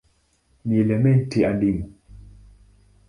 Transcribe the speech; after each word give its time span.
Ni 0.65 0.79
elementi 0.83 1.45
adimu. 1.53 1.83